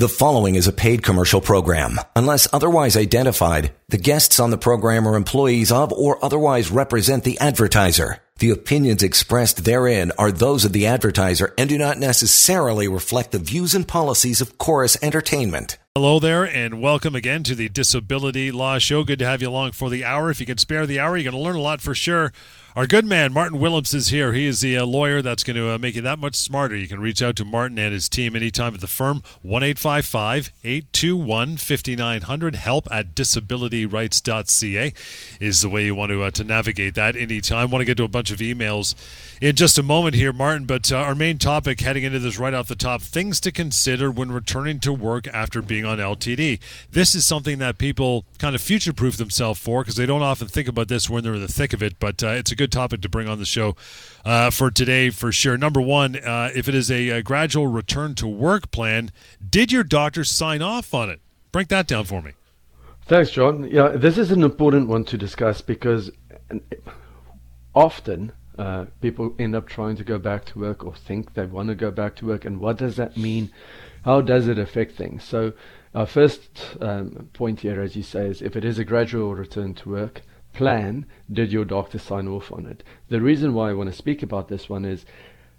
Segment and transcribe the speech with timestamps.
[0.00, 2.00] The following is a paid commercial program.
[2.16, 7.38] Unless otherwise identified, the guests on the program are employees of or otherwise represent the
[7.38, 8.16] advertiser.
[8.38, 13.38] The opinions expressed therein are those of the advertiser and do not necessarily reflect the
[13.38, 15.76] views and policies of Chorus Entertainment.
[15.94, 19.04] Hello there, and welcome again to the Disability Law Show.
[19.04, 20.30] Good to have you along for the hour.
[20.30, 22.32] If you can spare the hour, you're going to learn a lot for sure.
[22.80, 24.32] Our good man, Martin Willems, is here.
[24.32, 26.74] He is the uh, lawyer that's going to uh, make you that much smarter.
[26.74, 31.56] You can reach out to Martin and his team anytime at the firm, 1 821
[31.58, 32.54] 5900.
[32.54, 34.94] Help at disabilityrights.ca
[35.40, 37.70] is the way you want to, uh, to navigate that anytime.
[37.70, 38.94] Want to get to a bunch of emails
[39.40, 42.52] in just a moment here, Martin, but uh, our main topic heading into this right
[42.52, 46.60] off the top things to consider when returning to work after being on LTD.
[46.90, 50.46] This is something that people kind of future proof themselves for because they don't often
[50.46, 52.69] think about this when they're in the thick of it, but uh, it's a good
[52.70, 53.76] topic to bring on the show
[54.24, 55.56] uh, for today for sure.
[55.56, 59.10] Number one, uh, if it is a, a, gradual return to work plan,
[59.48, 61.20] did your doctor sign off on it?
[61.52, 62.32] Break that down for me.
[63.06, 63.68] Thanks, John.
[63.70, 66.10] Yeah, this is an important one to discuss because
[67.74, 71.68] often uh, people end up trying to go back to work or think they want
[71.68, 73.50] to go back to work, and what does that mean?
[74.04, 75.24] How does it affect things?
[75.24, 75.52] So,
[75.94, 79.74] our first um, point here, as you say, is if it is a gradual return
[79.74, 82.82] to work, plan, did your doctor sign off on it?
[83.08, 85.04] The reason why I want to speak about this one is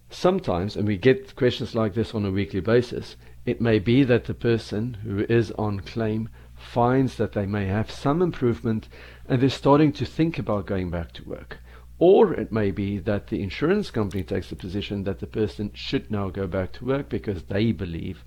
[0.10, 4.26] sometimes, and we get questions like this on a weekly basis, it may be that
[4.26, 8.88] the person who is on claim finds that they may have some improvement
[9.28, 11.58] and they're starting to think about going back to work.
[11.98, 16.12] Or it may be that the insurance company takes the position that the person should
[16.12, 18.24] now go back to work because they believe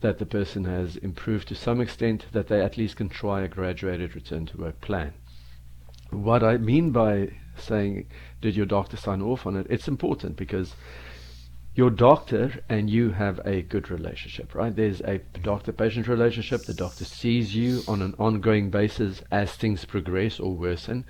[0.00, 3.48] that the person has improved to some extent that they at least can try a
[3.48, 5.12] graduated return to work plan
[6.22, 8.06] what I mean by saying,
[8.40, 9.66] did your doctor sign off on it?
[9.70, 10.74] It's important because
[11.74, 14.74] your doctor and you have a good relationship, right?
[14.74, 16.62] There's a doctor patient relationship.
[16.62, 21.04] The doctor sees you on an ongoing basis as things progress or worsen.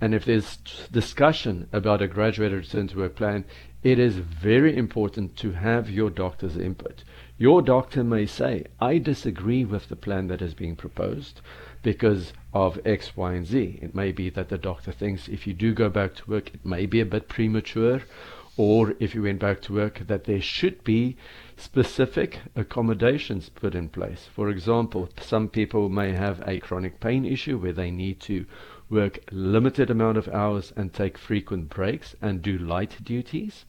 [0.00, 0.56] And if there's
[0.90, 3.44] discussion about a graduated return to work plan,
[3.82, 7.04] it is very important to have your doctor's input.
[7.38, 11.40] Your doctor may say, I disagree with the plan that is being proposed
[11.82, 13.78] because of X, Y, and Z.
[13.80, 16.64] It may be that the doctor thinks if you do go back to work, it
[16.64, 18.02] may be a bit premature,
[18.56, 21.16] or if you went back to work, that there should be
[21.56, 24.28] specific accommodations put in place.
[24.34, 28.46] For example, some people may have a chronic pain issue where they need to
[28.88, 33.64] work limited amount of hours and take frequent breaks and do light duties.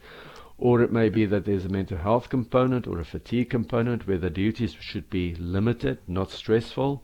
[0.57, 4.17] Or it may be that there's a mental health component or a fatigue component where
[4.17, 7.03] the duties should be limited, not stressful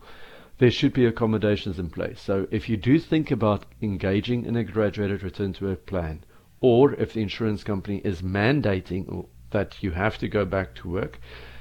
[0.59, 2.19] there should be accommodations in place.
[2.19, 6.23] So if you do think about engaging in a graduated return to work plan,
[6.59, 11.19] or if the insurance company is mandating that you have to go back to work,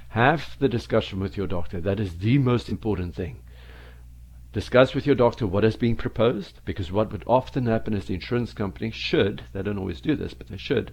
[0.09, 1.81] have the discussion with your doctor.
[1.81, 3.43] That is the most important thing.
[4.53, 8.15] Discuss with your doctor what is being proposed, because what would often happen is the
[8.15, 10.93] insurance company should, they don't always do this, but they should,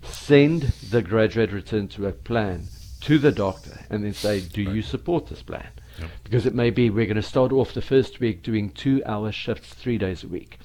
[0.00, 2.68] send the graduate return to work plan
[3.02, 5.68] to the doctor and then say, Do you support this plan?
[5.98, 6.10] Yep.
[6.24, 9.32] Because it may be we're going to start off the first week doing two hour
[9.32, 10.58] shifts three days a week.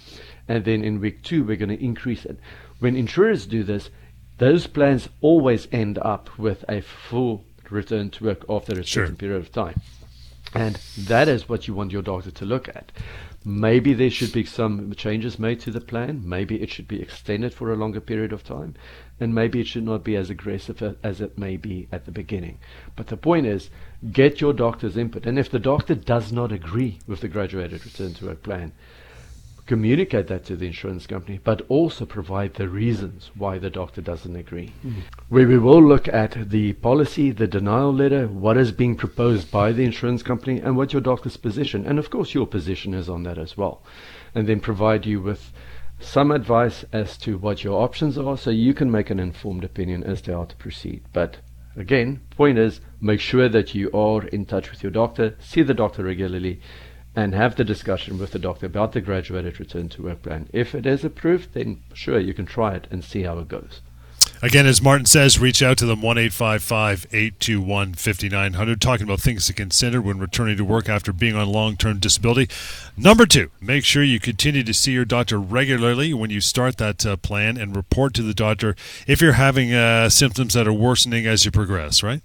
[0.47, 2.39] And then in week two, we're going to increase it.
[2.79, 3.89] When insurers do this,
[4.37, 9.05] those plans always end up with a full return to work after a sure.
[9.05, 9.81] certain period of time.
[10.53, 12.91] And that is what you want your doctor to look at.
[13.43, 16.21] Maybe there should be some changes made to the plan.
[16.27, 18.75] Maybe it should be extended for a longer period of time.
[19.19, 22.59] And maybe it should not be as aggressive as it may be at the beginning.
[22.95, 23.69] But the point is,
[24.11, 25.25] get your doctor's input.
[25.25, 28.73] And if the doctor does not agree with the graduated return to work plan,
[29.67, 34.35] communicate that to the insurance company, but also provide the reasons why the doctor doesn't
[34.35, 34.71] agree.
[34.85, 35.01] Mm.
[35.29, 39.73] Where we will look at the policy, the denial letter, what is being proposed by
[39.73, 43.23] the insurance company, and what your doctor's position, and of course your position is on
[43.23, 43.83] that as well.
[44.33, 45.51] And then provide you with
[45.99, 50.03] some advice as to what your options are so you can make an informed opinion
[50.03, 51.03] as to how to proceed.
[51.11, 51.37] But
[51.75, 55.73] again, point is make sure that you are in touch with your doctor, see the
[55.73, 56.61] doctor regularly,
[57.15, 60.47] and have the discussion with the doctor about the graduated return to work plan.
[60.53, 63.81] If it is approved, then sure, you can try it and see how it goes.
[64.41, 69.53] Again, as Martin says, reach out to them 1 821 5900, talking about things to
[69.53, 72.49] consider when returning to work after being on long term disability.
[72.95, 77.05] Number two, make sure you continue to see your doctor regularly when you start that
[77.05, 78.75] uh, plan and report to the doctor
[79.07, 82.21] if you're having uh, symptoms that are worsening as you progress, right?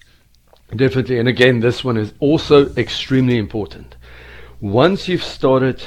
[0.75, 1.19] Definitely.
[1.19, 3.97] And again, this one is also extremely important
[4.63, 5.83] once you've started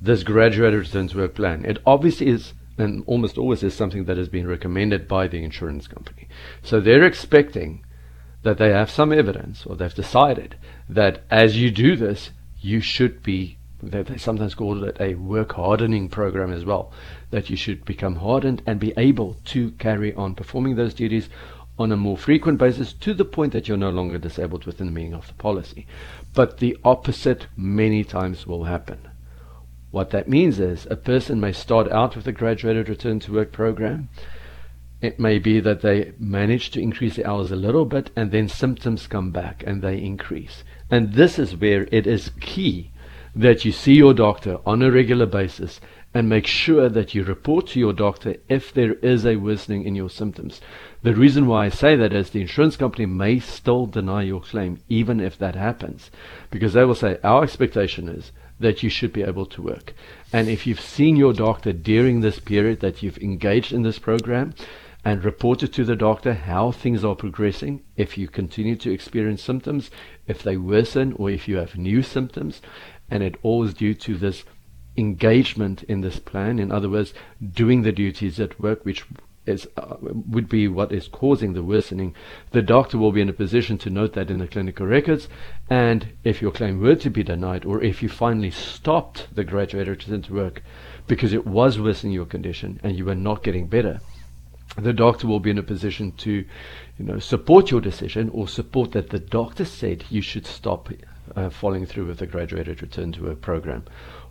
[0.00, 4.16] this graduated return to work plan, it obviously is and almost always is something that
[4.16, 6.28] has been recommended by the insurance company.
[6.62, 7.84] So they're expecting
[8.42, 10.56] that they have some evidence or they've decided
[10.88, 12.30] that as you do this,
[12.60, 16.92] you should be, they, they sometimes call it a work hardening program as well,
[17.30, 21.28] that you should become hardened and be able to carry on performing those duties
[21.78, 24.92] on a more frequent basis to the point that you're no longer disabled within the
[24.92, 25.86] meaning of the policy.
[26.34, 29.08] But the opposite many times will happen.
[29.92, 33.52] What that means is a person may start out with a graduated return to work
[33.52, 34.08] program.
[35.02, 38.48] It may be that they manage to increase the hours a little bit and then
[38.48, 40.64] symptoms come back and they increase.
[40.90, 42.90] And this is where it is key
[43.36, 45.78] that you see your doctor on a regular basis
[46.14, 49.94] and make sure that you report to your doctor if there is a worsening in
[49.94, 50.62] your symptoms.
[51.02, 54.80] The reason why I say that is the insurance company may still deny your claim
[54.88, 56.10] even if that happens
[56.50, 59.94] because they will say our expectation is that you should be able to work.
[60.32, 64.54] And if you've seen your doctor during this period that you've engaged in this program
[65.04, 69.90] and reported to the doctor how things are progressing, if you continue to experience symptoms,
[70.26, 72.62] if they worsen, or if you have new symptoms,
[73.10, 74.44] and it all is due to this
[74.96, 76.58] engagement in this plan.
[76.58, 77.12] In other words,
[77.52, 79.04] doing the duties at work, which
[79.46, 82.14] is uh, would be what is causing the worsening.
[82.52, 85.28] The doctor will be in a position to note that in the clinical records,
[85.68, 89.88] and if your claim were to be denied, or if you finally stopped the graduated
[89.88, 90.62] return to work
[91.06, 94.00] because it was worsening your condition and you were not getting better,
[94.76, 98.92] the doctor will be in a position to, you know, support your decision or support
[98.92, 100.88] that the doctor said you should stop
[101.36, 103.84] uh, following through with the graduated return to work program.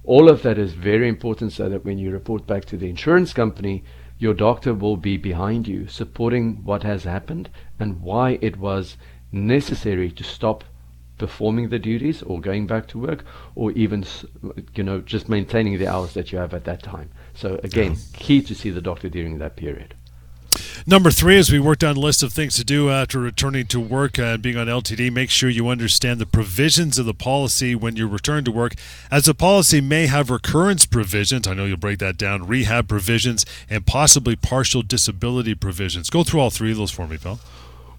[0.04, 3.34] All of that is very important so that when you report back to the insurance
[3.34, 3.84] company,
[4.22, 8.96] your doctor will be behind you, supporting what has happened and why it was
[9.32, 10.64] necessary to stop
[11.18, 13.24] performing the duties or going back to work
[13.56, 14.06] or even
[14.76, 17.10] you know just maintaining the hours that you have at that time.
[17.34, 18.02] So again uh-huh.
[18.14, 19.96] key to see the doctor during that period
[20.86, 23.80] Number three, as we work down a list of things to do after returning to
[23.80, 27.96] work and being on LTD, make sure you understand the provisions of the policy when
[27.96, 28.74] you return to work,
[29.10, 31.48] as the policy may have recurrence provisions.
[31.48, 36.10] I know you'll break that down, rehab provisions, and possibly partial disability provisions.
[36.10, 37.40] Go through all three of those for me, Phil.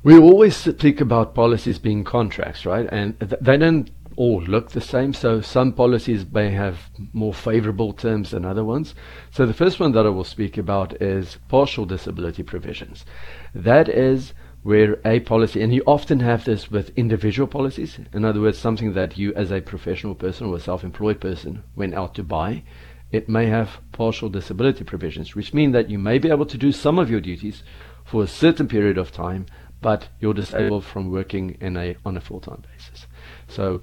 [0.03, 2.89] We always speak about policies being contracts, right?
[2.91, 5.13] And th- they don't all look the same.
[5.13, 8.95] So some policies may have more favorable terms than other ones.
[9.31, 13.05] So the first one that I will speak about is partial disability provisions.
[13.55, 18.41] That is where a policy, and you often have this with individual policies, in other
[18.41, 22.23] words, something that you as a professional person or a self-employed person went out to
[22.23, 22.63] buy,
[23.11, 26.71] it may have partial disability provisions, which mean that you may be able to do
[26.71, 27.65] some of your duties
[28.05, 29.47] for a certain period of time,
[29.81, 32.92] but you're disabled from working in a, on a full-time basis.
[33.53, 33.83] So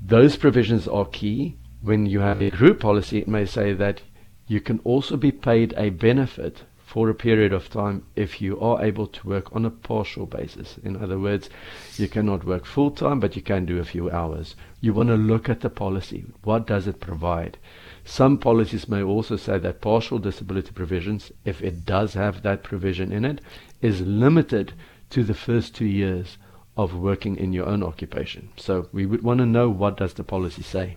[0.00, 1.56] those provisions are key.
[1.80, 4.02] When you have a group policy, it may say that
[4.46, 6.62] you can also be paid a benefit
[6.94, 10.78] for a period of time if you are able to work on a partial basis.
[10.84, 11.50] In other words,
[11.96, 14.54] you cannot work full time, but you can do a few hours.
[14.80, 16.24] You want to look at the policy.
[16.42, 17.58] What does it provide?
[18.04, 23.10] Some policies may also say that partial disability provisions, if it does have that provision
[23.10, 23.40] in it,
[23.80, 24.74] is limited
[25.10, 26.36] to the first two years
[26.76, 28.50] of working in your own occupation.
[28.56, 30.96] So we would want to know what does the policy say.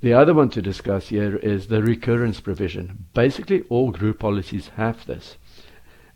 [0.00, 3.06] The other one to discuss here is the recurrence provision.
[3.14, 5.36] Basically, all group policies have this.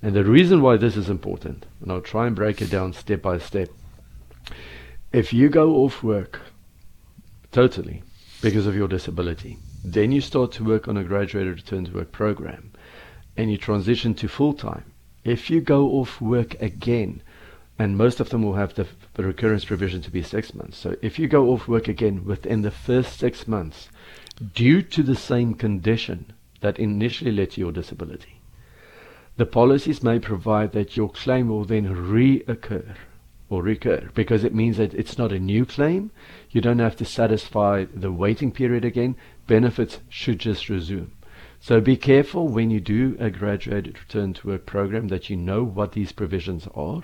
[0.03, 3.23] And the reason why this is important, and I'll try and break it down step
[3.23, 3.69] by step.
[5.13, 6.41] If you go off work
[7.53, 8.03] totally
[8.43, 12.13] because of your disability, then you start to work on a graduated return to work
[12.13, 12.73] program
[13.37, 14.93] and you transition to full time.
[15.25, 17.23] If you go off work again,
[17.81, 20.77] and most of them will have the, the, recurrence provision to be six months.
[20.77, 23.89] So if you go off work again within the first six months,
[24.55, 28.43] due to the same condition that initially led to your disability,
[29.39, 32.97] the policies may provide that your claim will then reoccur
[33.49, 36.11] or recur because it means that it's not a new claim.
[36.51, 39.17] You don't have to satisfy the waiting period again.
[39.47, 41.13] Benefits should just resume.
[41.63, 45.63] So be careful when you do a graduated return to work program that you know
[45.63, 47.03] what these provisions are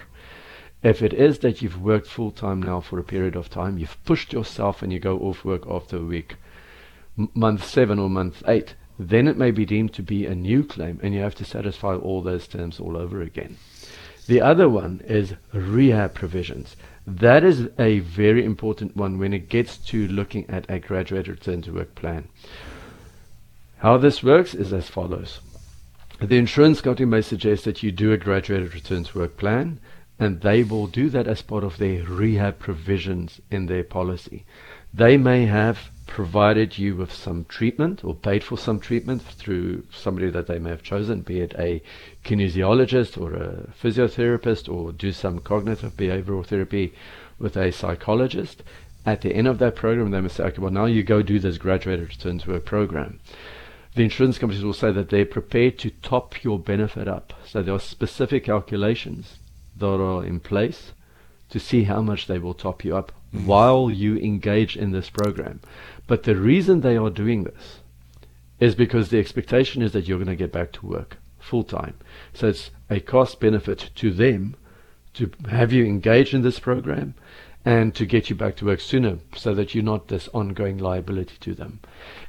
[0.82, 4.02] if it is that you've worked full time now for a period of time, you've
[4.04, 6.36] pushed yourself and you go off work after a week,
[7.18, 10.62] m- month seven or month eight, then it may be deemed to be a new
[10.64, 13.56] claim and you have to satisfy all those terms all over again.
[14.26, 16.76] The other one is rehab provisions.
[17.06, 21.62] That is a very important one when it gets to looking at a graduate return
[21.62, 22.28] to work plan.
[23.78, 25.40] How this works is as follows.
[26.20, 29.78] The insurance company may suggest that you do a graduated return to work plan
[30.18, 34.44] and they will do that as part of their rehab provisions in their policy.
[34.94, 40.30] They may have provided you with some treatment or paid for some treatment through somebody
[40.30, 41.82] that they may have chosen, be it a
[42.24, 46.94] kinesiologist or a physiotherapist or do some cognitive behavioral therapy
[47.38, 48.62] with a psychologist.
[49.04, 51.38] At the end of that program, they must say, okay, well, now you go do
[51.38, 53.20] this graduated return to work program.
[53.94, 57.32] The insurance companies will say that they're prepared to top your benefit up.
[57.46, 59.38] So there are specific calculations
[59.78, 60.92] that are in place
[61.50, 63.46] to see how much they will top you up mm-hmm.
[63.46, 65.60] while you engage in this program.
[66.06, 67.80] But the reason they are doing this
[68.58, 71.94] is because the expectation is that you're going to get back to work full time.
[72.32, 74.56] So it's a cost benefit to them
[75.14, 77.14] to have you engage in this program
[77.66, 81.34] and to get you back to work sooner so that you're not this ongoing liability
[81.40, 81.80] to them.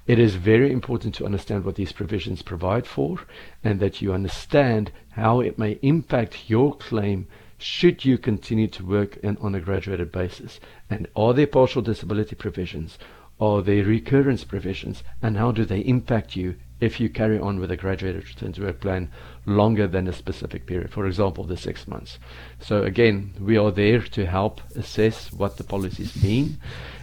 [0.07, 3.19] It is very important to understand what these provisions provide for
[3.63, 7.27] and that you understand how it may impact your claim
[7.59, 10.59] should you continue to work in, on a graduated basis?
[10.89, 12.97] And are there partial disability provisions?
[13.39, 15.03] Are there recurrence provisions?
[15.21, 18.63] And how do they impact you if you carry on with a graduated return to
[18.63, 19.09] work plan
[19.45, 22.19] longer than a specific period, for example, the six months.
[22.59, 26.57] So again, we are there to help assess what the policies mean.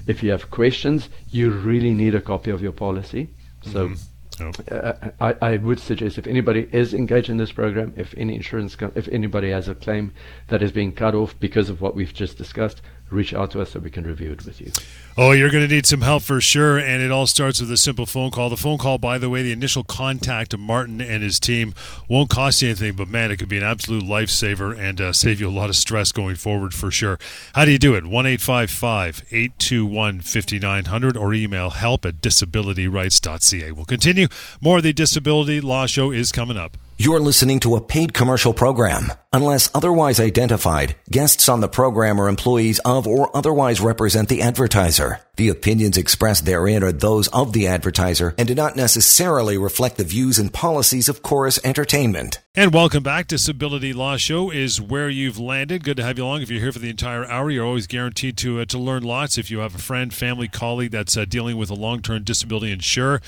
[0.06, 3.28] If you have questions, you really need a copy of your policy.
[3.62, 3.94] So mm-hmm.
[4.40, 4.50] Oh.
[4.68, 8.74] Uh, I, I would suggest if anybody is engaged in this program, if any insurance,
[8.74, 10.12] com- if anybody has a claim
[10.48, 13.70] that is being cut off because of what we've just discussed, reach out to us
[13.70, 14.70] so we can review it with you.
[15.16, 16.76] Oh, you're going to need some help for sure.
[16.78, 18.50] And it all starts with a simple phone call.
[18.50, 21.74] The phone call, by the way, the initial contact of Martin and his team
[22.08, 25.40] won't cost you anything, but man, it could be an absolute lifesaver and uh, save
[25.40, 27.18] you a lot of stress going forward for sure.
[27.54, 28.06] How do you do it?
[28.06, 33.72] 1 821 5900 or email help at disabilityrights.ca.
[33.72, 34.26] We'll continue.
[34.60, 36.76] More of the Disability Law Show is coming up.
[36.96, 39.12] You're listening to a paid commercial program.
[39.34, 45.18] Unless otherwise identified, guests on the program are employees of or otherwise represent the advertiser.
[45.34, 50.04] The opinions expressed therein are those of the advertiser and do not necessarily reflect the
[50.04, 52.38] views and policies of Chorus Entertainment.
[52.54, 53.26] And welcome back.
[53.26, 55.82] Disability Law Show is where you've landed.
[55.82, 56.42] Good to have you along.
[56.42, 59.36] If you're here for the entire hour, you're always guaranteed to uh, to learn lots.
[59.36, 63.20] If you have a friend, family, colleague that's uh, dealing with a long-term disability insurer,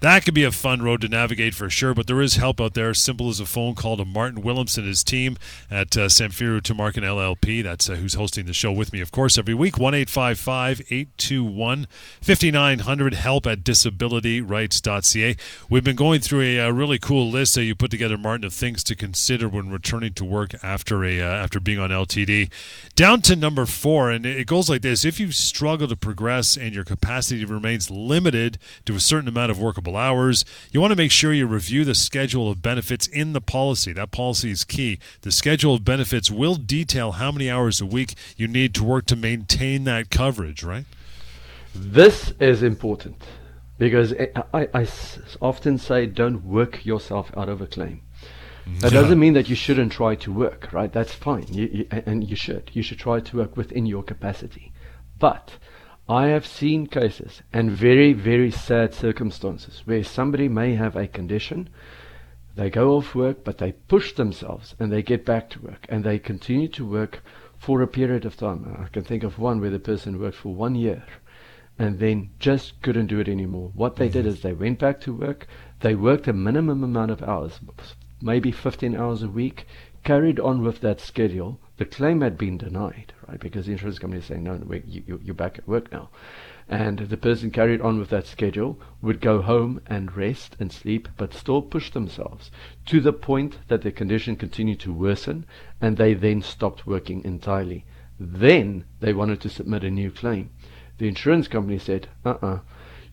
[0.00, 1.94] that could be a fun road to navigate for sure.
[1.94, 2.92] But there is help out there.
[2.92, 5.35] Simple as a phone call to Martin Willems and his team
[5.70, 7.62] at uh, Samfiru Tumarkin LLP.
[7.62, 9.78] That's uh, who's hosting the show with me, of course, every week.
[9.78, 11.86] One eight five five eight two one
[12.20, 13.14] fifty nine hundred.
[13.14, 15.36] Help at disabilityrights.ca.
[15.68, 18.52] We've been going through a, a really cool list that you put together, Martin, of
[18.52, 22.50] things to consider when returning to work after a uh, after being on LTD.
[22.94, 26.74] Down to number four, and it goes like this: If you struggle to progress and
[26.74, 31.10] your capacity remains limited to a certain amount of workable hours, you want to make
[31.10, 33.92] sure you review the schedule of benefits in the policy.
[33.92, 34.98] That policy is key.
[35.26, 39.06] The schedule of benefits will detail how many hours a week you need to work
[39.06, 40.84] to maintain that coverage, right?
[41.74, 43.24] This is important
[43.76, 44.14] because
[44.54, 44.86] I, I
[45.42, 48.02] often say don't work yourself out of a claim.
[48.68, 48.78] Mm-hmm.
[48.78, 49.00] That yeah.
[49.00, 50.92] doesn't mean that you shouldn't try to work, right?
[50.92, 52.70] That's fine, you, you, and you should.
[52.72, 54.72] You should try to work within your capacity.
[55.18, 55.54] But
[56.08, 61.68] I have seen cases and very, very sad circumstances where somebody may have a condition,
[62.56, 66.02] they go off work, but they push themselves and they get back to work and
[66.02, 67.22] they continue to work
[67.58, 68.76] for a period of time.
[68.82, 71.04] I can think of one where the person worked for one year
[71.78, 73.70] and then just couldn't do it anymore.
[73.74, 74.34] What they did mm-hmm.
[74.34, 75.46] is they went back to work,
[75.80, 77.60] they worked a minimum amount of hours,
[78.22, 79.66] maybe 15 hours a week,
[80.02, 81.60] carried on with that schedule.
[81.76, 83.38] The claim had been denied, right?
[83.38, 86.08] Because the insurance company is saying, no, no you, you're back at work now.
[86.68, 91.08] And the person carried on with that schedule, would go home and rest and sleep,
[91.16, 92.50] but still push themselves
[92.86, 95.46] to the point that their condition continued to worsen,
[95.80, 97.84] and they then stopped working entirely.
[98.18, 100.50] Then they wanted to submit a new claim.
[100.98, 102.60] The insurance company said, uh uh-uh, uh,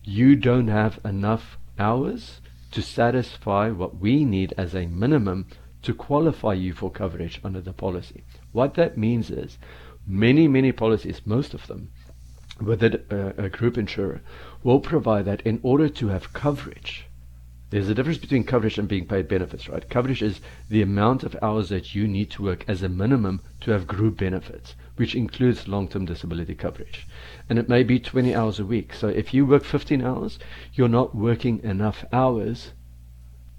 [0.02, 2.40] you don't have enough hours
[2.72, 5.46] to satisfy what we need as a minimum
[5.82, 8.24] to qualify you for coverage under the policy.
[8.52, 9.58] What that means is
[10.06, 11.90] many, many policies, most of them,
[12.60, 14.20] with a, uh, a group insurer,
[14.62, 17.06] will provide that in order to have coverage,
[17.70, 19.88] there's a difference between coverage and being paid benefits, right?
[19.88, 23.72] Coverage is the amount of hours that you need to work as a minimum to
[23.72, 27.06] have group benefits, which includes long term disability coverage
[27.48, 28.94] and it may be 20 hours a week.
[28.94, 30.38] So if you work 15 hours,
[30.72, 32.72] you're not working enough hours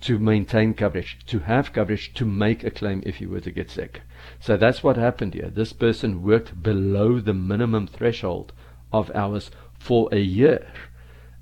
[0.01, 3.69] to maintain coverage, to have coverage, to make a claim if you were to get
[3.69, 4.01] sick.
[4.39, 5.49] So that's what happened here.
[5.49, 8.53] This person worked below the minimum threshold
[8.95, 10.65] of hours for a year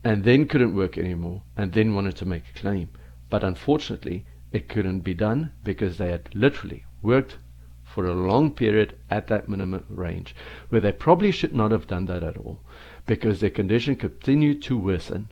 [0.03, 2.89] and then couldn't work anymore and then wanted to make a claim.
[3.29, 7.38] But unfortunately, it couldn't be done because they had literally worked
[7.83, 10.36] for a long period at that minimum range,
[10.69, 12.60] where they probably should not have done that at all
[13.05, 15.29] because their condition continued to worsen.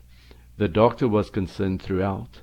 [0.58, 2.42] The doctor was concerned throughout,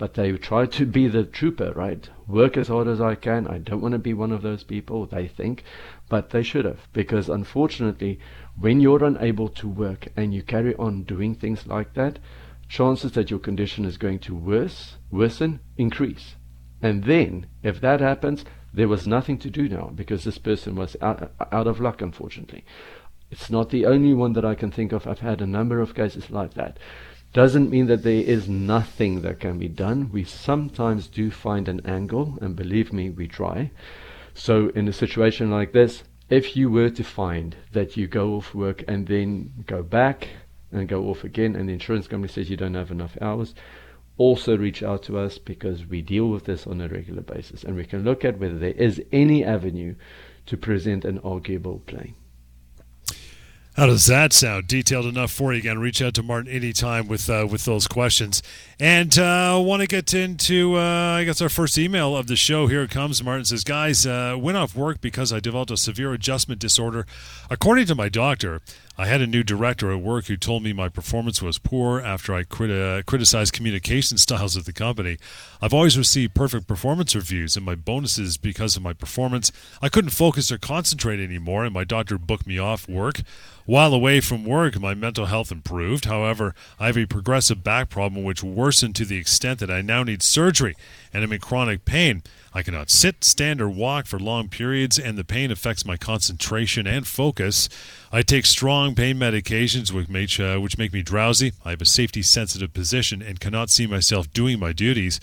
[0.00, 2.08] but they try to be the trooper, right?
[2.26, 3.46] Work as hard as I can.
[3.46, 5.62] I don't want to be one of those people, they think,
[6.08, 8.18] but they should have, because unfortunately,
[8.58, 12.18] when you're unable to work and you carry on doing things like that,
[12.66, 16.34] chances that your condition is going to worse, worsen increase.
[16.80, 20.96] And then, if that happens, there was nothing to do now because this person was
[21.02, 22.64] out, out of luck, unfortunately.
[23.30, 25.06] It's not the only one that I can think of.
[25.06, 26.78] I've had a number of cases like that.
[27.32, 30.10] Doesn't mean that there is nothing that can be done.
[30.12, 33.70] We sometimes do find an angle, and believe me, we try.
[34.34, 38.54] So, in a situation like this, if you were to find that you go off
[38.54, 40.28] work and then go back
[40.72, 43.54] and go off again, and the insurance company says you don't have enough hours,
[44.20, 47.74] also reach out to us because we deal with this on a regular basis and
[47.74, 49.94] we can look at whether there is any avenue
[50.44, 52.14] to present an arguable claim.
[53.80, 54.66] How does that sound?
[54.66, 55.58] Detailed enough for you?
[55.58, 58.42] Again, reach out to Martin anytime with uh, with those questions.
[58.78, 60.80] And I uh, want to get into, uh,
[61.16, 62.66] I guess, our first email of the show.
[62.66, 63.22] Here it comes.
[63.22, 67.06] Martin says, Guys, uh, went off work because I developed a severe adjustment disorder.
[67.48, 68.60] According to my doctor,
[68.98, 72.34] I had a new director at work who told me my performance was poor after
[72.34, 75.16] I crit- uh, criticized communication styles of the company.
[75.62, 79.52] I've always received perfect performance reviews and my bonuses because of my performance.
[79.80, 83.20] I couldn't focus or concentrate anymore, and my doctor booked me off work.
[83.70, 86.06] While away from work, my mental health improved.
[86.06, 90.02] However, I have a progressive back problem which worsened to the extent that I now
[90.02, 90.74] need surgery
[91.12, 92.24] and am in chronic pain.
[92.52, 96.86] I cannot sit, stand, or walk for long periods, and the pain affects my concentration
[96.86, 97.68] and focus.
[98.12, 101.52] I take strong pain medications which make, uh, which make me drowsy.
[101.64, 105.20] I have a safety sensitive position and cannot see myself doing my duties.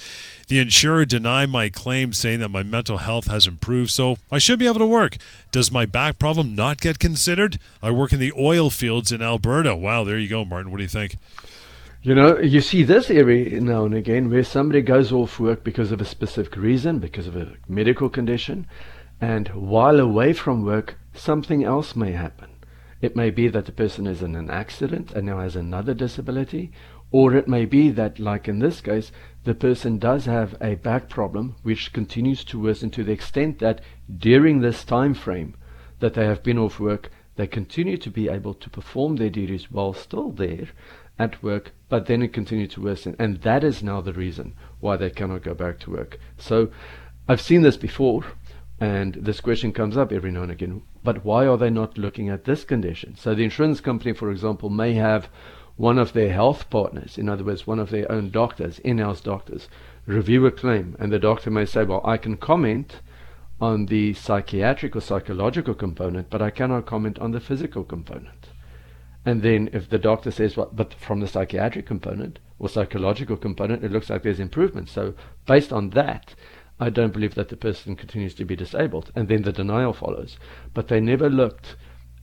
[0.47, 4.59] The insurer denied my claim, saying that my mental health has improved, so I should
[4.59, 5.17] be able to work.
[5.51, 7.59] Does my back problem not get considered?
[7.83, 9.75] I work in the oil fields in Alberta.
[9.75, 10.71] Wow, there you go, Martin.
[10.71, 11.17] What do you think?
[12.03, 15.91] You know, you see this every now and again where somebody goes off work because
[15.91, 18.67] of a specific reason, because of a medical condition,
[19.19, 22.51] and while away from work, something else may happen.
[23.01, 26.71] It may be that the person is in an accident and now has another disability,
[27.11, 29.11] or it may be that, like in this case,
[29.43, 33.81] the person does have a back problem which continues to worsen to the extent that
[34.17, 35.55] during this time frame
[35.99, 39.71] that they have been off work, they continue to be able to perform their duties
[39.71, 40.67] while still there
[41.17, 43.15] at work, but then it continued to worsen.
[43.17, 46.19] And that is now the reason why they cannot go back to work.
[46.37, 46.69] So
[47.27, 48.25] I've seen this before,
[48.79, 50.83] and this question comes up every now and again.
[51.03, 53.15] But why are they not looking at this condition?
[53.15, 55.29] So the insurance company, for example, may have
[55.77, 59.21] one of their health partners, in other words, one of their own doctors, in house
[59.21, 59.69] doctors,
[60.07, 63.01] review a claim, and the doctor may say, Well, I can comment
[63.61, 68.47] on the psychiatric or psychological component, but I cannot comment on the physical component.
[69.27, 73.83] And then if the doctor says, well, but from the psychiatric component or psychological component,
[73.83, 74.87] it looks like there's improvement.
[74.87, 76.33] So based on that,
[76.79, 79.11] I don't believe that the person continues to be disabled.
[79.15, 80.37] And then the denial follows.
[80.73, 81.75] But they never looked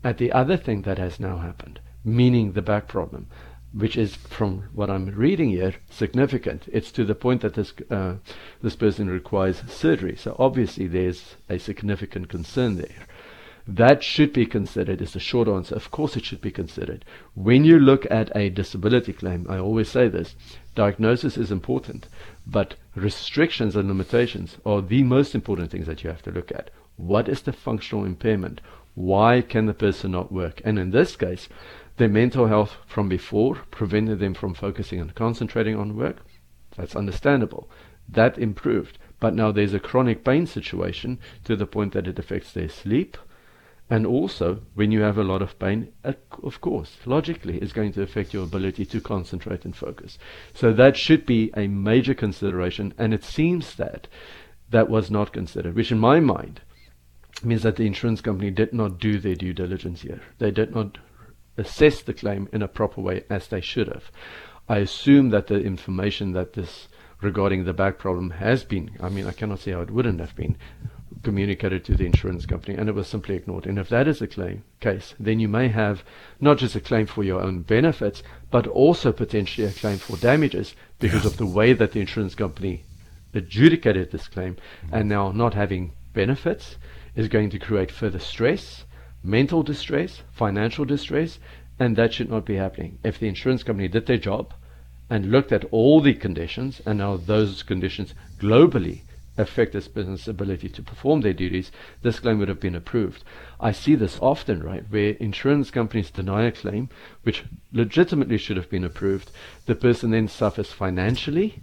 [0.02, 3.26] at the other thing that has now happened, meaning the back problem,
[3.74, 6.62] which is, from what I'm reading here, significant.
[6.72, 8.14] It's to the point that this, uh,
[8.62, 10.16] this person requires surgery.
[10.16, 13.06] So obviously there's a significant concern there.
[13.66, 15.74] That should be considered, is the short answer.
[15.74, 17.02] Of course, it should be considered.
[17.34, 20.36] When you look at a disability claim, I always say this
[20.74, 22.08] diagnosis is important,
[22.46, 26.70] but restrictions and limitations are the most important things that you have to look at.
[26.96, 28.60] What is the functional impairment?
[28.94, 30.60] Why can the person not work?
[30.62, 31.48] And in this case,
[31.96, 36.18] their mental health from before prevented them from focusing and concentrating on work.
[36.76, 37.70] That's understandable.
[38.08, 38.98] That improved.
[39.20, 43.16] But now there's a chronic pain situation to the point that it affects their sleep,
[43.90, 48.02] and also, when you have a lot of pain, of course, logically, it's going to
[48.02, 50.18] affect your ability to concentrate and focus.
[50.54, 54.08] So that should be a major consideration, and it seems that
[54.70, 56.62] that was not considered, which in my mind
[57.42, 60.22] means that the insurance company did not do their due diligence here.
[60.38, 60.98] They did not
[61.58, 64.10] assess the claim in a proper way as they should have.
[64.66, 66.88] I assume that the information that this
[67.20, 70.34] regarding the back problem has been, I mean, I cannot say how it wouldn't have
[70.34, 70.56] been,
[71.24, 73.66] communicated to the insurance company and it was simply ignored.
[73.66, 76.04] And if that is the claim case, then you may have
[76.40, 80.74] not just a claim for your own benefits, but also potentially a claim for damages
[81.00, 82.84] because of the way that the insurance company
[83.32, 84.94] adjudicated this claim mm-hmm.
[84.94, 86.76] and now not having benefits
[87.16, 88.84] is going to create further stress,
[89.22, 91.38] mental distress, financial distress,
[91.78, 92.98] and that should not be happening.
[93.02, 94.54] If the insurance company did their job
[95.10, 99.02] and looked at all the conditions and now those conditions globally
[99.36, 103.24] affect this person's ability to perform their duties, this claim would have been approved.
[103.60, 106.88] I see this often, right, where insurance companies deny a claim
[107.22, 109.30] which legitimately should have been approved.
[109.66, 111.62] The person then suffers financially.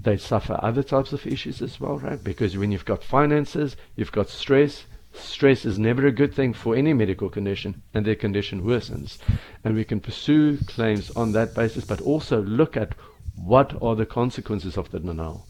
[0.00, 2.22] They suffer other types of issues as well, right?
[2.22, 4.84] Because when you've got finances, you've got stress,
[5.14, 9.18] Stress is never a good thing for any medical condition, and their condition worsens.
[9.62, 12.94] And we can pursue claims on that basis, but also look at
[13.36, 15.46] what are the consequences of the denial.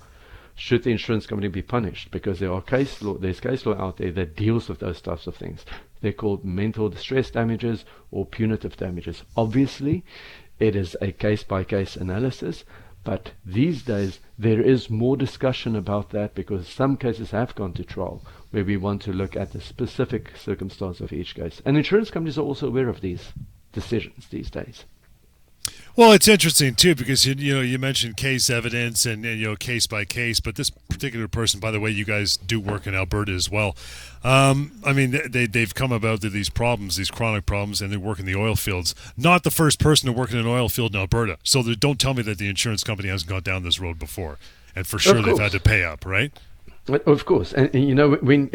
[0.55, 2.11] Should the insurance company be punished?
[2.11, 5.27] Because there are case law, there's case law out there that deals with those types
[5.27, 5.65] of things.
[6.01, 9.25] They're called mental distress damages or punitive damages.
[9.37, 10.05] Obviously,
[10.59, 12.65] it is a case by case analysis,
[13.05, 17.85] but these days there is more discussion about that because some cases have gone to
[17.85, 21.61] trial where we want to look at the specific circumstance of each case.
[21.65, 23.33] And insurance companies are also aware of these
[23.73, 24.85] decisions these days.
[25.95, 29.49] Well, it's interesting too because you, you know you mentioned case evidence and, and, you
[29.49, 32.87] know case by case, but this particular person, by the way, you guys do work
[32.87, 33.77] in Alberta as well.
[34.25, 38.19] Um, I mean, they they've come about these problems, these chronic problems, and they work
[38.19, 38.95] in the oil fields.
[39.19, 42.15] Not the first person to work in an oil field in Alberta, so don't tell
[42.15, 44.39] me that the insurance company hasn't gone down this road before,
[44.75, 46.33] and for sure they've had to pay up, right?
[46.89, 48.47] Of course, and, and, you know when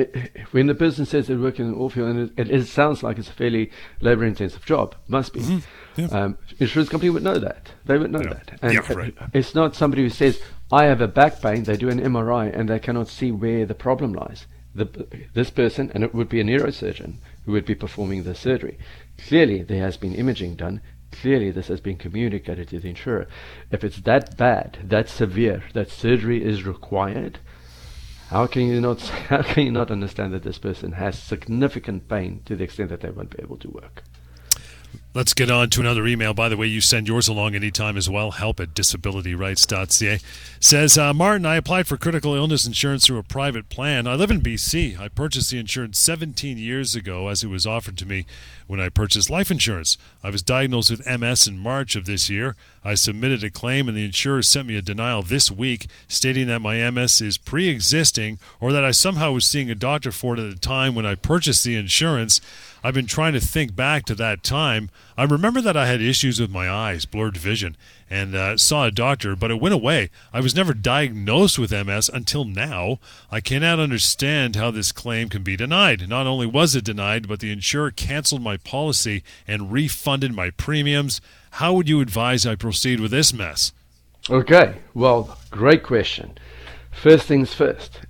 [0.52, 3.20] when the person says they're working in an oil field, and it, it, sounds like
[3.20, 3.72] it's a fairly
[4.02, 5.42] labor-intensive job, must be.
[5.42, 5.60] Mm-hmm.
[5.98, 6.08] Yeah.
[6.08, 7.72] Um, insurance company would know that.
[7.86, 8.34] They would know yeah.
[8.34, 8.60] that.
[8.62, 9.14] And yeah, right.
[9.34, 10.40] It's not somebody who says,
[10.72, 13.76] "I have a back pain." They do an MRI and they cannot see where the
[13.76, 14.46] problem lies.
[14.76, 18.78] The, this person, and it would be a neurosurgeon who would be performing the surgery.
[19.28, 20.82] Clearly, there has been imaging done.
[21.12, 23.28] Clearly, this has been communicated to the insurer.
[23.72, 27.40] If it's that bad, that severe, that surgery is required
[28.30, 32.42] how can you not how can you not understand that this person has significant pain
[32.46, 34.04] to the extent that they won't be able to work?
[35.18, 36.36] Let's get on to another email.
[36.36, 38.30] By the way, you send yours along anytime as well.
[38.30, 40.20] Help at disabilityrights.ca.
[40.60, 44.06] Says, uh, Martin, I applied for critical illness insurance through a private plan.
[44.06, 45.00] I live in BC.
[45.00, 48.28] I purchased the insurance 17 years ago as it was offered to me
[48.68, 49.98] when I purchased life insurance.
[50.24, 52.56] I was diagnosed with MS in March of this year.
[52.84, 56.62] I submitted a claim, and the insurer sent me a denial this week stating that
[56.62, 60.40] my MS is pre existing or that I somehow was seeing a doctor for it
[60.40, 62.40] at the time when I purchased the insurance.
[62.84, 64.90] I've been trying to think back to that time.
[65.18, 67.76] I remember that I had issues with my eyes, blurred vision,
[68.10, 70.10] and uh, saw a doctor, but it went away.
[70.32, 73.00] I was never diagnosed with MS until now.
[73.32, 76.08] I cannot understand how this claim can be denied.
[76.08, 81.20] Not only was it denied, but the insurer canceled my policy and refunded my premiums.
[81.52, 83.74] How would you advise I proceed with this mess?
[84.30, 86.38] Okay, well, great question.
[86.92, 88.02] First things first,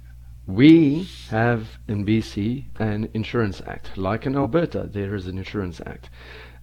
[0.47, 3.97] we have in BC an Insurance Act.
[3.97, 6.10] Like in Alberta, there is an Insurance Act.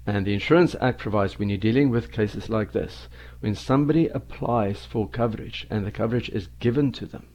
[0.07, 3.09] And the Insurance Act provides when you're dealing with cases like this,
[3.41, 7.27] when somebody applies for coverage and the coverage is given to them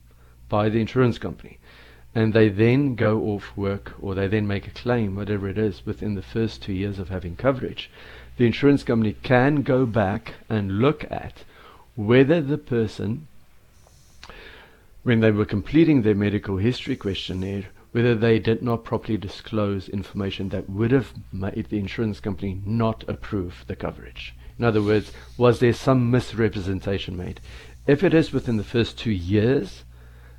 [0.49, 1.59] by the insurance company,
[2.15, 5.85] and they then go off work or they then make a claim, whatever it is,
[5.85, 7.91] within the first two years of having coverage,
[8.37, 11.43] the insurance company can go back and look at
[11.95, 13.27] whether the person
[15.09, 20.49] when they were completing their medical history questionnaire whether they did not properly disclose information
[20.49, 24.35] that would have made the insurance company not approve the coverage.
[24.59, 27.41] In other words, was there some misrepresentation made?
[27.87, 29.83] If it is within the first two years,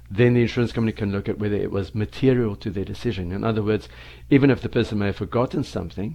[0.09, 3.33] then the insurance company can look at whether it was material to their decision.
[3.33, 3.89] In other words,
[4.31, 6.15] even if the person may have forgotten something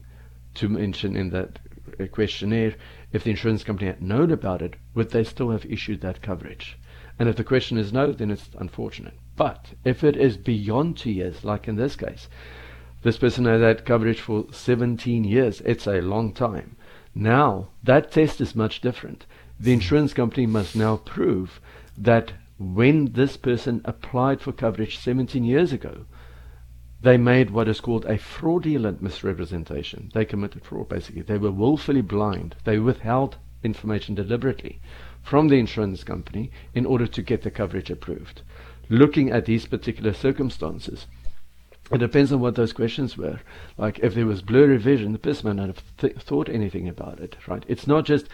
[0.54, 1.60] to mention in that
[2.14, 2.76] questionnaire,
[3.12, 6.78] if the insurance company had known about it, would they still have issued that coverage?
[7.18, 9.14] And if the question is no, then it's unfortunate.
[9.36, 12.28] But if it is beyond two years, like in this case,
[13.04, 15.62] this person has had coverage for 17 years.
[15.62, 16.76] It's a long time.
[17.14, 19.26] Now, that test is much different.
[19.60, 21.62] The insurance company must now prove
[21.98, 26.06] that when this person applied for coverage 17 years ago,
[27.02, 30.10] they made what is called a fraudulent misrepresentation.
[30.14, 31.22] They committed fraud, basically.
[31.22, 32.56] They were willfully blind.
[32.64, 34.82] They withheld information deliberately
[35.26, 38.44] from the insurance company in order to get the coverage approved.
[38.90, 41.08] Looking at these particular circumstances,
[41.92, 43.40] it depends on what those questions were.
[43.76, 47.20] Like if there was blurry vision, the person might not have th- thought anything about
[47.20, 47.64] it, right?
[47.68, 48.28] It's not just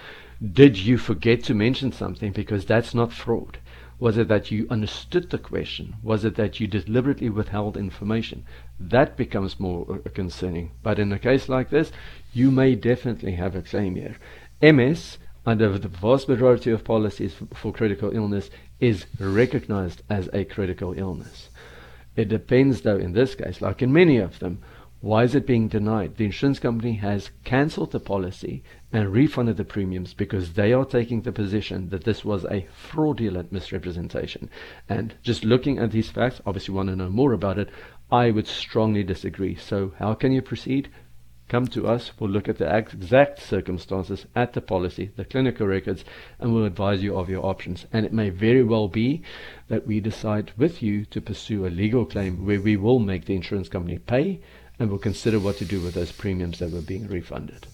[0.54, 3.60] did you forget to mention something because that's not fraud.
[3.98, 5.96] Was it that you understood the question?
[6.04, 8.44] Was it that you deliberately withheld information?
[8.80, 10.72] That becomes more uh, concerning.
[10.84, 11.92] But in a case like this,
[12.34, 14.18] you may definitely have a claim here.
[14.62, 18.50] MS under the vast majority of policies for, for critical illness
[18.80, 21.50] is recognized as a critical illness.
[22.16, 24.62] It depends, though, in this case, like in many of them,
[25.02, 26.18] Why is it being denied?
[26.18, 31.24] The insurance company has cancelled the policy and refunded the premiums because they are taking
[31.24, 34.48] the position that this was a fraudulent misrepresentation.
[34.88, 37.70] And just looking at these facts, obviously want to know more about it,
[38.12, 39.56] I would strongly disagree.
[39.56, 40.92] So how can you proceed?
[41.52, 46.06] Come to us, we'll look at the exact circumstances at the policy, the clinical records,
[46.40, 47.86] and we'll advise you of your options.
[47.92, 49.22] And it may very well be
[49.68, 53.36] that we decide with you to pursue a legal claim where we will make the
[53.36, 54.40] insurance company pay
[54.80, 57.68] and we'll consider what to do with those premiums that were being refunded.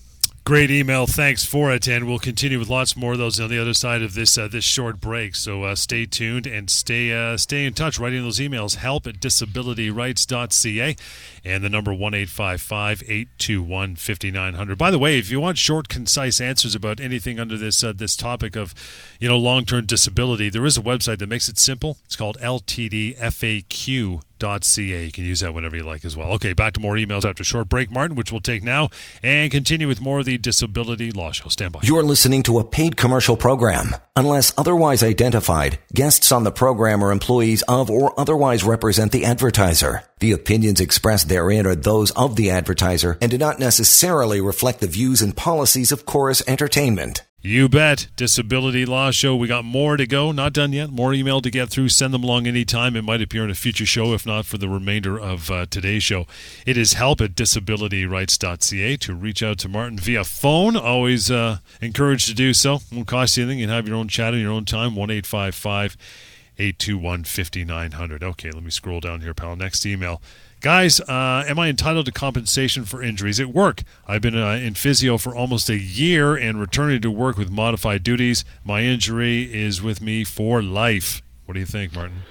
[0.47, 1.05] Great email.
[1.05, 4.01] Thanks for it, and we'll continue with lots more of those on the other side
[4.01, 5.35] of this uh, this short break.
[5.35, 7.99] So uh, stay tuned and stay uh, stay in touch.
[7.99, 8.77] Writing those emails.
[8.77, 10.95] Help at disabilityrights.ca
[11.43, 14.77] and the number one eight five five eight two one fifty nine hundred.
[14.77, 18.15] By the way, if you want short, concise answers about anything under this uh, this
[18.15, 18.73] topic of
[19.19, 21.97] you know long term disability, there is a website that makes it simple.
[22.05, 25.05] It's called LTDFAQ ca.
[25.05, 26.31] You can use that whenever you like as well.
[26.33, 28.89] Okay, back to more emails after a short break, Martin, which we'll take now
[29.23, 31.49] and continue with more of the Disability Law Show.
[31.49, 31.79] Stand by.
[31.83, 33.95] You're listening to a paid commercial program.
[34.15, 40.03] Unless otherwise identified, guests on the program are employees of or otherwise represent the advertiser.
[40.19, 44.87] The opinions expressed therein are those of the advertiser and do not necessarily reflect the
[44.87, 47.26] views and policies of Chorus Entertainment.
[47.47, 48.07] You bet.
[48.17, 49.33] Disability Law Show.
[49.33, 50.33] We got more to go.
[50.33, 50.89] Not done yet.
[50.89, 51.87] More email to get through.
[51.87, 52.97] Send them along anytime.
[52.97, 56.03] It might appear in a future show, if not for the remainder of uh, today's
[56.03, 56.27] show.
[56.65, 60.75] It is help at disabilityrights.ca to reach out to Martin via phone.
[60.75, 62.81] Always uh, encouraged to do so.
[62.91, 63.59] Won't cost you anything.
[63.59, 64.93] You can have your own chat in your own time.
[64.93, 68.23] 1 821 5900.
[68.23, 69.55] Okay, let me scroll down here, pal.
[69.55, 70.21] Next email.
[70.61, 73.83] Guys, uh, am I entitled to compensation for injuries at work?
[74.07, 78.01] I've been uh, in physio for almost a year and returning to work with modified
[78.01, 78.43] duties.
[78.63, 81.21] My injury is with me for life.
[81.45, 82.23] What do you think, Martin?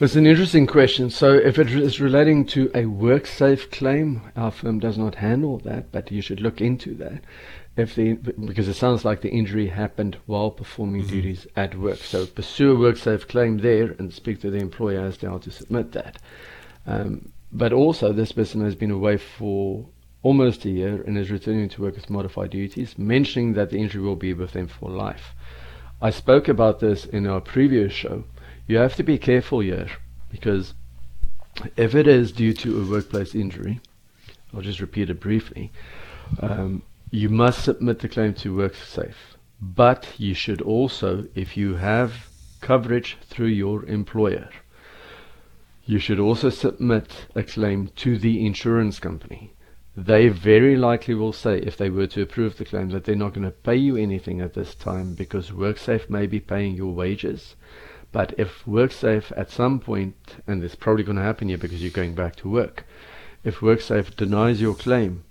[0.00, 1.10] It's an interesting question.
[1.10, 5.92] So, if it is relating to a WorkSafe claim, our firm does not handle that,
[5.92, 7.22] but you should look into that.
[7.76, 11.10] If the because it sounds like the injury happened while performing mm-hmm.
[11.10, 15.18] duties at work, so pursue a WorkSafe claim there and speak to the employer as
[15.18, 16.16] to how to submit that.
[16.86, 19.86] Um, but also, this person has been away for
[20.24, 24.02] almost a year and is returning to work with modified duties, mentioning that the injury
[24.02, 25.34] will be with them for life.
[26.02, 28.24] I spoke about this in our previous show.
[28.66, 29.88] You have to be careful here
[30.32, 30.74] because
[31.76, 33.80] if it is due to a workplace injury,
[34.52, 35.70] I'll just repeat it briefly,
[36.40, 39.14] um, you must submit the claim to WorkSafe.
[39.60, 42.28] But you should also, if you have
[42.60, 44.48] coverage through your employer,
[45.86, 49.52] you should also submit a claim to the insurance company.
[49.96, 53.34] They very likely will say, if they were to approve the claim, that they're not
[53.34, 57.54] going to pay you anything at this time because WorkSafe may be paying your wages.
[58.10, 61.90] But if WorkSafe at some point, and it's probably going to happen here because you're
[61.90, 62.86] going back to work,
[63.44, 65.24] if WorkSafe denies your claim,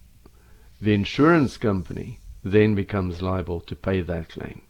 [0.79, 4.61] the insurance company then becomes liable to pay that claim.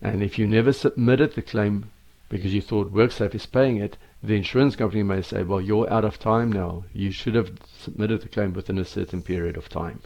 [0.00, 1.90] And if you never submitted the claim
[2.28, 6.04] because you thought WorkSafe is paying it, the insurance company may say, well, you're out
[6.04, 6.84] of time now.
[6.92, 10.00] You should have submitted the claim within a certain period of time.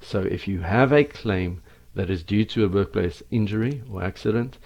[0.00, 1.62] So if you have a claim
[1.94, 4.58] that is due to a workplace injury or accident,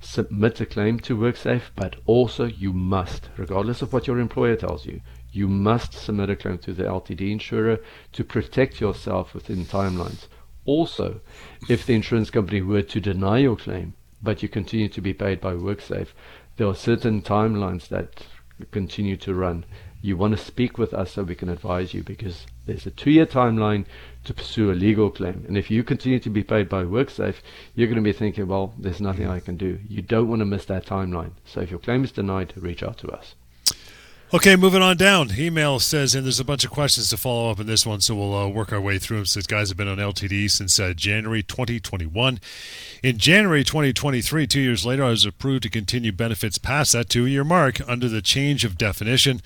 [0.00, 4.84] submit a claim to WorkSafe, but also you must, regardless of what your employer tells
[4.84, 5.00] you,
[5.32, 7.80] you must submit a claim to the LTD insurer
[8.12, 10.26] to protect yourself within timelines.
[10.66, 11.20] Also,
[11.68, 15.40] if the insurance company were to deny your claim, but you continue to be paid
[15.40, 16.08] by WorkSafe,
[16.56, 18.26] there are certain timelines that
[18.70, 19.64] continue to run.
[20.02, 23.10] You want to speak with us so we can advise you because there's a two
[23.10, 23.84] year timeline
[24.24, 25.44] to pursue a legal claim.
[25.46, 27.36] And if you continue to be paid by WorkSafe,
[27.74, 29.78] you're going to be thinking, well, there's nothing I can do.
[29.88, 31.32] You don't want to miss that timeline.
[31.44, 33.34] So if your claim is denied, reach out to us.
[34.32, 35.32] Okay, moving on down.
[35.36, 38.14] Email says, and there's a bunch of questions to follow up in this one, so
[38.14, 39.26] we'll uh, work our way through them.
[39.26, 42.38] Says guys have been on LTD since uh, January 2021.
[43.02, 47.42] In January 2023, two years later, I was approved to continue benefits past that two-year
[47.42, 49.42] mark under the change of definition.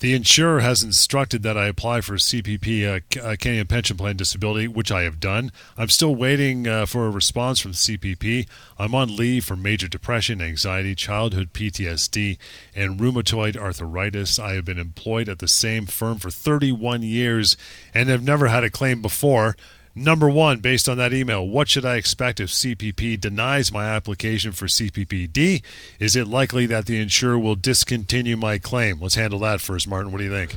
[0.00, 4.90] The insurer has instructed that I apply for CPP, uh, Canadian Pension Plan Disability, which
[4.90, 5.52] I have done.
[5.76, 8.48] I'm still waiting uh, for a response from CPP.
[8.78, 12.38] I'm on leave for major depression, anxiety, childhood PTSD,
[12.74, 14.38] and rheumatoid arthritis.
[14.38, 17.58] I have been employed at the same firm for 31 years
[17.92, 19.54] and have never had a claim before.
[20.00, 24.52] Number one, based on that email, what should I expect if CPP denies my application
[24.52, 25.62] for CPPD?
[25.98, 28.98] Is it likely that the insurer will discontinue my claim?
[28.98, 30.10] Let's handle that first, Martin.
[30.10, 30.56] What do you think?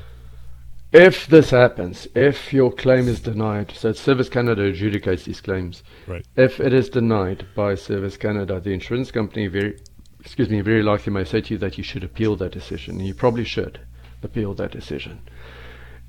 [0.93, 5.83] If this happens, if your claim is denied, so Service Canada adjudicates these claims.
[6.07, 6.25] Right.
[6.37, 9.77] If it is denied by Service Canada, the insurance company very,
[10.21, 13.01] excuse me, very likely may say to you that you should appeal that decision.
[13.01, 13.81] You probably should
[14.21, 15.19] appeal that decision.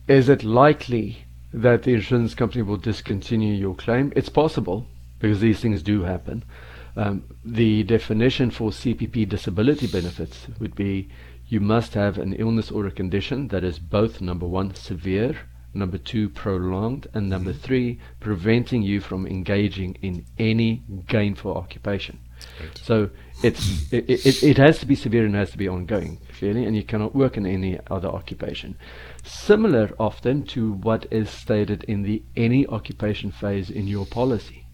[0.07, 4.13] Is it likely that the insurance company will discontinue your claim.
[4.17, 4.87] It's possible
[5.21, 6.45] because these things do happen.
[6.97, 11.09] Um, the definition for CPP disability benefits would be
[11.49, 15.37] you must have an illness or a condition that is both number one, severe,
[15.73, 17.61] number two, prolonged, and number mm-hmm.
[17.61, 22.19] three, preventing you from engaging in any gainful occupation.
[22.61, 22.79] Right.
[22.79, 23.11] So
[23.43, 26.77] it's it, it, it has to be severe and has to be ongoing, clearly, and
[26.77, 28.77] you cannot work in any other occupation.
[29.25, 34.67] Similar often to what is stated in the any occupation phase in your policy.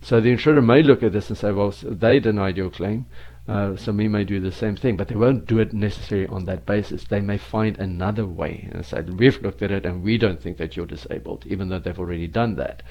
[0.00, 3.06] So the insurer may look at this and say, well, they denied your claim,
[3.48, 6.44] uh, so we may do the same thing, but they won't do it necessarily on
[6.44, 7.02] that basis.
[7.04, 10.58] They may find another way and say, we've looked at it and we don't think
[10.58, 12.84] that you're disabled, even though they've already done that.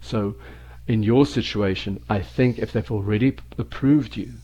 [0.00, 0.36] So
[0.86, 4.34] in your situation, I think if they've already approved you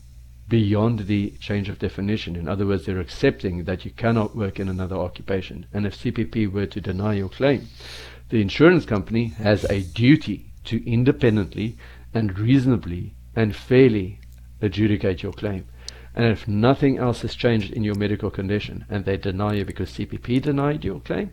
[0.47, 4.69] beyond the change of definition, in other words, they're accepting that you cannot work in
[4.69, 7.67] another occupation, and if CPP were to deny your claim,
[8.29, 11.77] the insurance company has a duty to independently
[12.13, 14.19] and reasonably and fairly
[14.61, 15.65] adjudicate your claim.
[16.15, 19.91] And if nothing else has changed in your medical condition and they deny you because
[19.91, 21.31] CPP denied your claim,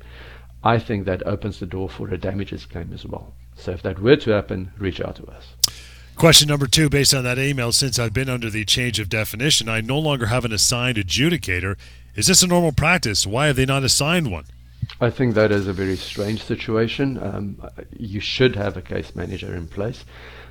[0.62, 3.35] I think that opens the door for a damages claim as well.
[3.57, 5.55] So if that were to happen, reach out to us.
[6.16, 9.68] Question number two, based on that email, since I've been under the change of definition,
[9.68, 11.77] I no longer have an assigned adjudicator.
[12.14, 13.27] Is this a normal practice?
[13.27, 14.44] Why have they not assigned one?
[15.00, 17.18] I think that is a very strange situation.
[17.20, 20.05] Um, you should have a case manager in place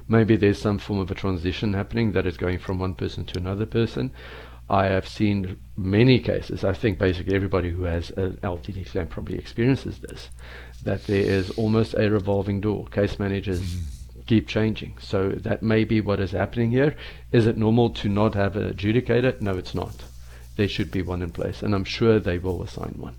[0.08, 3.39] maybe there's some form of a transition happening that is going from one person to
[3.39, 4.12] another person.
[4.69, 9.38] I have seen many cases, I think basically everybody who has an LTD claim probably
[9.38, 10.30] experiences this,
[10.84, 12.86] that there is almost a revolving door.
[12.88, 14.03] Case managers mm-hmm.
[14.26, 14.98] Keep changing.
[15.00, 16.96] So that may be what is happening here.
[17.32, 19.40] Is it normal to not have an adjudicator?
[19.42, 20.04] No, it's not.
[20.56, 23.16] There should be one in place, and I'm sure they will assign one.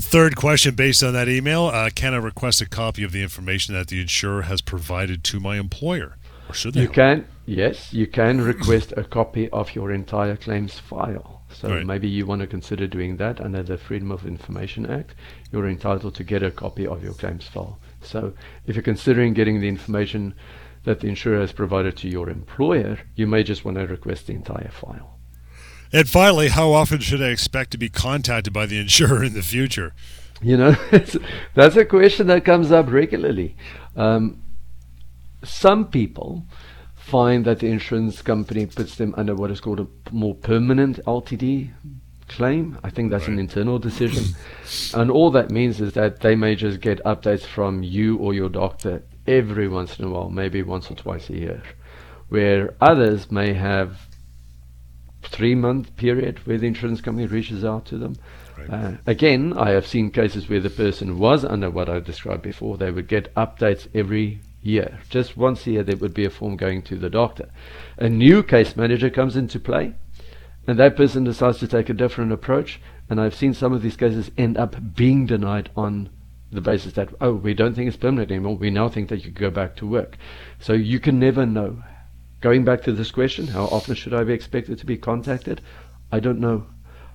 [0.00, 3.74] Third question based on that email uh, Can I request a copy of the information
[3.74, 6.16] that the insurer has provided to my employer?
[6.48, 6.82] Or should they?
[6.82, 11.37] You can, yes, you can request a copy of your entire claims file.
[11.60, 11.84] So right.
[11.84, 15.16] maybe you want to consider doing that under the Freedom of Information Act.
[15.50, 17.80] You're entitled to get a copy of your claims file.
[18.00, 18.32] So
[18.66, 20.34] if you're considering getting the information
[20.84, 24.34] that the insurer has provided to your employer, you may just want to request the
[24.34, 25.18] entire file.
[25.92, 29.42] And finally, how often should I expect to be contacted by the insurer in the
[29.42, 29.94] future?
[30.40, 30.76] You know,
[31.54, 33.56] that's a question that comes up regularly.
[33.96, 34.44] Um,
[35.42, 36.46] some people
[37.08, 41.70] find that the insurance company puts them under what is called a more permanent LTD
[42.28, 42.78] claim.
[42.84, 43.32] I think that's right.
[43.32, 44.24] an internal decision.
[44.94, 48.48] and all that means is that they may just get updates from you or your
[48.48, 51.62] doctor every once in a while, maybe once or twice a year.
[52.28, 54.08] Where others may have
[55.22, 58.16] three month period where the insurance company reaches out to them.
[58.58, 58.70] Right.
[58.70, 62.76] Uh, again, I have seen cases where the person was under what I described before.
[62.76, 64.98] They would get updates every year.
[65.08, 67.50] Just once a year, there would be a form going to the doctor.
[67.96, 69.94] A new case manager comes into play,
[70.66, 72.80] and that person decides to take a different approach.
[73.10, 76.10] And I've seen some of these cases end up being denied on
[76.52, 78.56] the basis that, oh, we don't think it's permanent anymore.
[78.56, 80.16] We now think that you can go back to work.
[80.60, 81.82] So you can never know
[82.40, 85.60] Going back to this question, how often should I be expected to be contacted?
[86.12, 86.66] I don't know.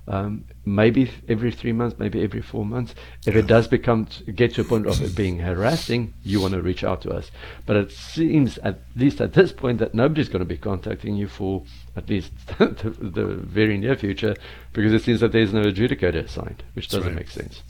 [0.06, 2.94] Um, maybe every three months, maybe every four months.
[3.26, 6.60] If it does become get to a point of it being harassing, you want to
[6.60, 7.30] reach out to us.
[7.64, 11.26] But it seems, at least at this point, that nobody's going to be contacting you
[11.26, 11.64] for
[11.96, 14.36] at least the, the, very near future,
[14.74, 17.16] because it seems that there's no adjudicator assigned, which doesn't right.
[17.16, 17.62] make sense.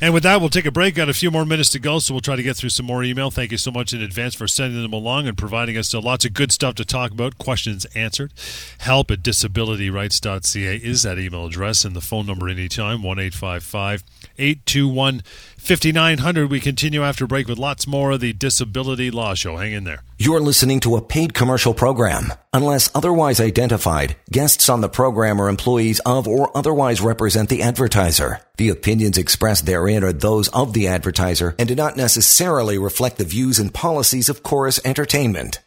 [0.00, 0.94] And with that, we'll take a break.
[0.94, 3.02] Got a few more minutes to go, so we'll try to get through some more
[3.02, 3.32] email.
[3.32, 6.24] Thank you so much in advance for sending them along and providing us uh, lots
[6.24, 7.36] of good stuff to talk about.
[7.36, 8.32] Questions answered.
[8.78, 13.64] Help at disabilityrights.ca is that email address, and the phone number anytime one eight five
[13.64, 14.04] five
[14.38, 15.22] 821
[15.58, 16.50] 5900.
[16.50, 19.56] We continue after break with lots more of the Disability Law Show.
[19.56, 20.02] Hang in there.
[20.16, 22.32] You're listening to a paid commercial program.
[22.52, 28.40] Unless otherwise identified, guests on the program are employees of or otherwise represent the advertiser.
[28.56, 33.24] The opinions expressed therein are those of the advertiser and do not necessarily reflect the
[33.24, 35.60] views and policies of Chorus Entertainment.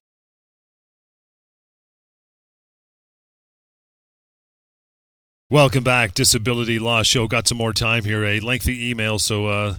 [5.51, 7.27] Welcome back, Disability Law Show.
[7.27, 8.23] Got some more time here.
[8.23, 9.75] A lengthy email, so uh,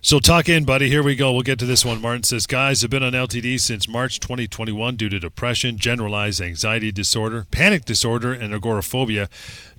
[0.00, 0.88] so talk in, buddy.
[0.88, 1.32] Here we go.
[1.32, 2.02] We'll get to this one.
[2.02, 6.90] Martin says, guys have been on LTD since March 2021 due to depression, generalized anxiety
[6.90, 9.28] disorder, panic disorder, and agoraphobia.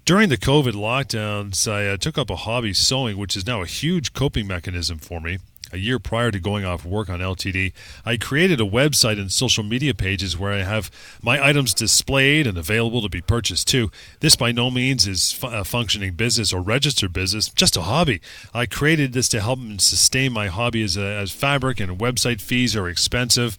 [0.05, 3.65] During the COVID lockdowns, I uh, took up a hobby sewing, which is now a
[3.65, 5.39] huge coping mechanism for me.
[5.75, 7.73] A year prior to going off work on LTD,
[8.05, 10.89] I created a website and social media pages where I have
[11.21, 13.91] my items displayed and available to be purchased too.
[14.21, 18.21] This by no means is a functioning business or registered business, just a hobby.
[18.53, 22.41] I created this to help and sustain my hobby as, a, as fabric and website
[22.41, 23.57] fees are expensive.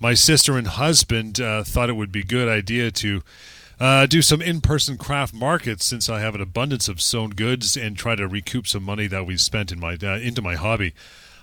[0.00, 3.22] My sister and husband uh, thought it would be a good idea to
[3.78, 7.96] uh, do some in-person craft markets since I have an abundance of sewn goods and
[7.96, 10.94] try to recoup some money that we spent in my uh, into my hobby.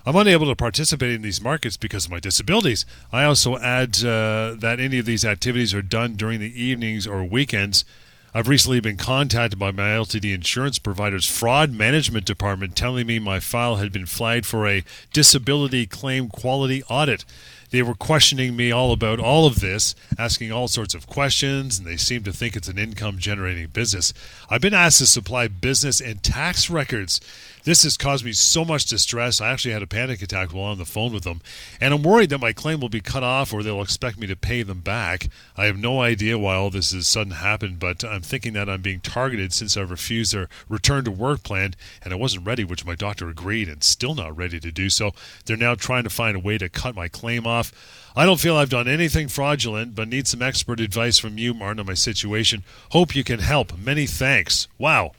[0.06, 2.84] I'm unable to participate in these markets because of my disabilities.
[3.10, 7.24] I also add uh, that any of these activities are done during the evenings or
[7.24, 7.86] weekends.
[8.34, 13.40] I've recently been contacted by my LTD insurance provider's fraud management department telling me my
[13.40, 17.24] file had been flagged for a disability claim quality audit.
[17.70, 21.86] They were questioning me all about all of this, asking all sorts of questions, and
[21.86, 24.12] they seem to think it's an income generating business.
[24.50, 27.20] I've been asked to supply business and tax records.
[27.64, 29.40] This has caused me so much distress.
[29.40, 31.40] I actually had a panic attack while on the phone with them.
[31.80, 34.36] And I'm worried that my claim will be cut off or they'll expect me to
[34.36, 35.28] pay them back.
[35.56, 38.82] I have no idea why all this has sudden happened, but I'm thinking that I'm
[38.82, 42.84] being targeted since I refused their return to work plan and I wasn't ready, which
[42.84, 45.12] my doctor agreed and still not ready to do so.
[45.46, 47.72] They're now trying to find a way to cut my claim off.
[48.14, 51.80] I don't feel I've done anything fraudulent, but need some expert advice from you, Martin,
[51.80, 52.62] on my situation.
[52.90, 53.76] Hope you can help.
[53.78, 54.68] Many thanks.
[54.78, 55.12] Wow.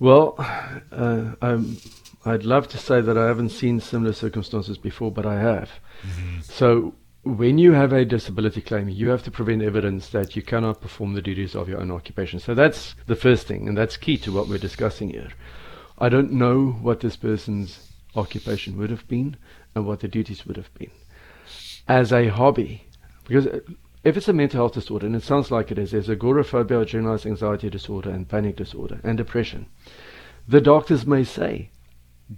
[0.00, 0.36] Well,
[0.92, 1.58] uh,
[2.24, 5.70] I'd love to say that I haven't seen similar circumstances before, but I have.
[6.02, 6.40] Mm-hmm.
[6.42, 6.94] So,
[7.24, 11.14] when you have a disability claim, you have to present evidence that you cannot perform
[11.14, 12.38] the duties of your own occupation.
[12.38, 15.30] So, that's the first thing, and that's key to what we're discussing here.
[15.98, 19.36] I don't know what this person's occupation would have been
[19.74, 20.90] and what the duties would have been.
[21.88, 22.84] As a hobby,
[23.26, 23.48] because
[24.08, 27.26] if it's a mental health disorder, and it sounds like it is, there's agoraphobia, generalized
[27.26, 29.66] anxiety disorder, and panic disorder, and depression.
[30.46, 31.70] The doctors may say,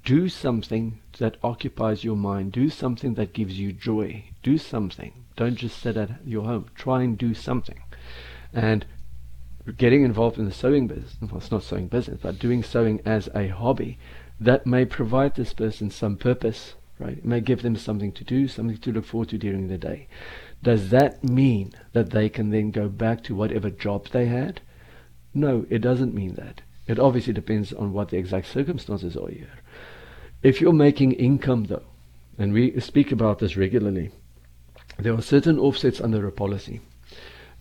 [0.04, 2.52] do something that occupies your mind.
[2.52, 4.24] Do something that gives you joy.
[4.42, 5.24] Do something.
[5.36, 6.66] Don't just sit at your home.
[6.74, 7.82] Try and do something.
[8.52, 8.86] And
[9.76, 13.28] getting involved in the sewing business, well, it's not sewing business, but doing sewing as
[13.34, 13.98] a hobby,
[14.38, 17.18] that may provide this person some purpose, right?
[17.18, 20.08] It may give them something to do, something to look forward to during the day.
[20.62, 24.60] Does that mean that they can then go back to whatever job they had?
[25.32, 26.60] No, it doesn't mean that.
[26.86, 29.60] It obviously depends on what the exact circumstances are here.
[30.42, 31.84] If you're making income, though,
[32.38, 34.10] and we speak about this regularly,
[34.98, 36.80] there are certain offsets under a policy.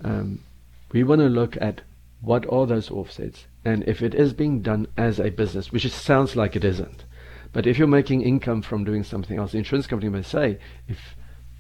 [0.03, 0.43] Um,
[0.91, 1.81] we want to look at
[2.21, 5.91] what are those offsets, and if it is being done as a business, which it
[5.91, 7.05] sounds like it isn't.
[7.53, 11.15] But if you're making income from doing something else, the insurance company may say, if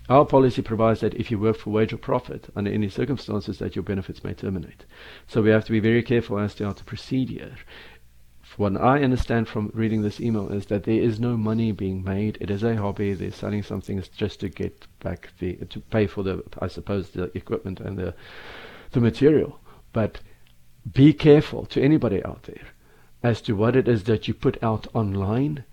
[0.09, 3.75] our policy provides that if you work for wage or profit, under any circumstances, that
[3.75, 4.85] your benefits may terminate.
[5.27, 7.55] So we have to be very careful as to how to proceed here.
[8.57, 12.37] What I understand from reading this email is that there is no money being made.
[12.41, 13.13] It is a hobby.
[13.13, 17.31] They're selling something just to get back the to pay for the, I suppose, the
[17.37, 18.15] equipment and the
[18.91, 19.59] the material.
[19.93, 20.21] But
[20.91, 22.69] be careful to anybody out there
[23.21, 25.63] as to what it is that you put out online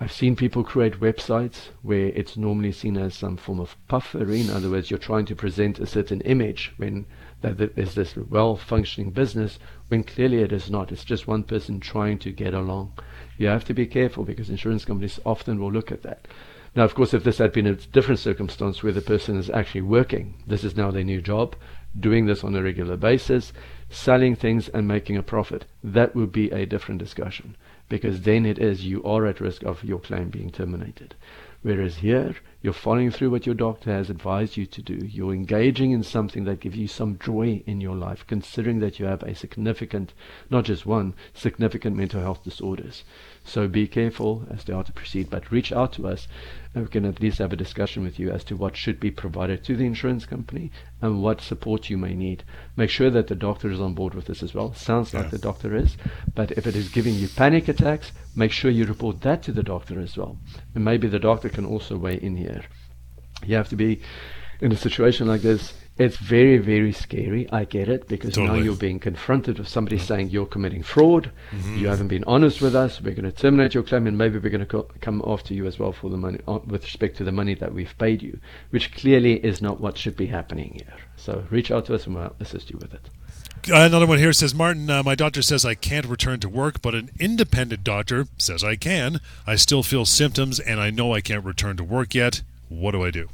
[0.00, 4.40] I've seen people create websites where it's normally seen as some form of puffery.
[4.40, 7.06] In other words, you're trying to present a certain image when
[7.42, 10.90] there's this well functioning business, when clearly it is not.
[10.90, 12.94] It's just one person trying to get along.
[13.38, 16.26] You have to be careful because insurance companies often will look at that.
[16.74, 19.82] Now, of course, if this had been a different circumstance where the person is actually
[19.82, 21.54] working, this is now their new job,
[21.98, 23.52] doing this on a regular basis,
[23.90, 27.56] selling things and making a profit, that would be a different discussion
[27.88, 31.14] because then it is you are at risk of your claim being terminated.
[31.64, 35.06] Whereas here, you're following through what your doctor has advised you to do.
[35.06, 39.06] You're engaging in something that gives you some joy in your life, considering that you
[39.06, 40.12] have a significant,
[40.50, 43.04] not just one, significant mental health disorders.
[43.46, 46.26] So be careful as to how to proceed, but reach out to us
[46.74, 49.10] and we can at least have a discussion with you as to what should be
[49.10, 50.72] provided to the insurance company
[51.02, 52.42] and what support you may need.
[52.74, 54.72] Make sure that the doctor is on board with this as well.
[54.72, 55.96] Sounds like the doctor is,
[56.34, 59.62] but if it is giving you panic attacks, make sure you report that to the
[59.62, 60.38] doctor as well.
[60.74, 62.62] And maybe the doctor can also weigh in here.
[63.44, 64.00] You have to be
[64.60, 67.48] in a situation like this it's very, very scary.
[67.52, 68.58] I get it because totally.
[68.58, 71.30] now you're being confronted with somebody saying you're committing fraud.
[71.52, 71.78] Mm-hmm.
[71.78, 73.00] You haven't been honest with us.
[73.00, 75.66] We're going to terminate your claim, and maybe we're going to co- come after you
[75.66, 78.40] as well for the money uh, with respect to the money that we've paid you,
[78.70, 80.96] which clearly is not what should be happening here.
[81.16, 83.08] So reach out to us, and we'll assist you with it.
[83.66, 86.94] Another one here says, Martin, uh, my doctor says I can't return to work, but
[86.94, 89.20] an independent doctor says I can.
[89.46, 92.42] I still feel symptoms, and I know I can't return to work yet.
[92.68, 93.28] What do I do?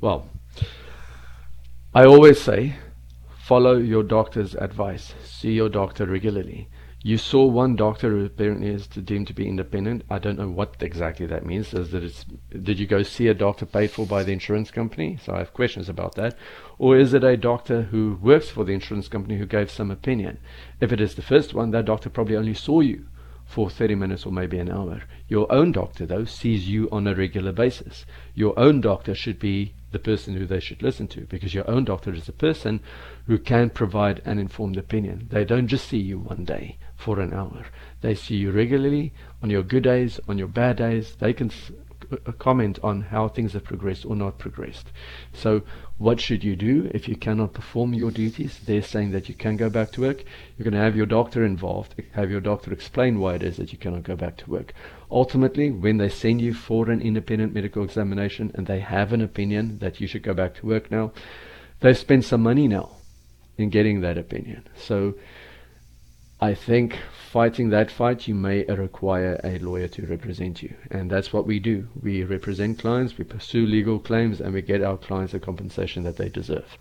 [0.00, 0.28] Well,
[1.94, 2.76] I always say,
[3.36, 5.12] follow your doctor's advice.
[5.24, 6.70] See your doctor regularly.
[7.02, 10.02] you saw one doctor who apparently is deemed to be independent.
[10.08, 11.74] I don't know what exactly that means.
[11.74, 12.24] Is that it's,
[12.62, 15.18] did you go see a doctor paid for by the insurance company?
[15.22, 16.34] So I have questions about that.
[16.78, 20.38] Or is it a doctor who works for the insurance company who gave some opinion?
[20.80, 23.04] If it is the first one, that doctor probably only saw you
[23.44, 25.02] for 30 minutes or maybe an hour.
[25.28, 28.06] Your own doctor, though, sees you on a regular basis.
[28.34, 31.84] Your own doctor should be the person who they should listen to because your own
[31.84, 32.80] doctor is a person
[33.26, 35.28] who can provide an informed opinion.
[35.30, 37.66] They don't just see you one day for an hour.
[38.00, 39.12] They see you regularly
[39.42, 41.16] on your good days, on your bad days.
[41.16, 41.50] They can
[42.12, 44.92] uh, comment on how things have progressed or not progressed.
[45.32, 45.62] So,
[45.98, 48.60] what should you do if you cannot perform your duties?
[48.64, 50.24] They're saying that you can go back to work.
[50.56, 53.72] You're going to have your doctor involved, have your doctor explain why it is that
[53.72, 54.72] you cannot go back to work.
[55.10, 59.78] Ultimately, when they send you for an independent medical examination and they have an opinion
[59.78, 61.12] that you should go back to work now,
[61.80, 62.90] they've spent some money now
[63.58, 64.66] in getting that opinion.
[64.76, 65.14] So,
[66.42, 66.98] I think
[67.32, 70.74] fighting that fight, you may require a lawyer to represent you.
[70.90, 71.88] And that's what we do.
[72.02, 76.18] We represent clients, we pursue legal claims, and we get our clients the compensation that
[76.18, 76.76] they deserve.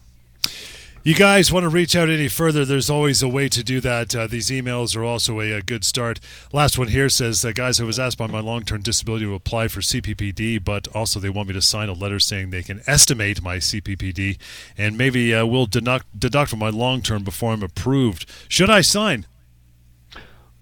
[1.04, 2.64] You guys want to reach out any further?
[2.64, 4.14] There's always a way to do that.
[4.14, 6.20] Uh, these emails are also a, a, good start.
[6.54, 9.34] Last one here says, uh, Guys, I was asked by my long term disability to
[9.34, 12.82] apply for CPPD, but also they want me to sign a letter saying they can
[12.86, 14.38] estimate my CPPD
[14.78, 18.30] and maybe uh, will deduct, deduct from my long term before I'm approved.
[18.48, 19.26] Should I sign?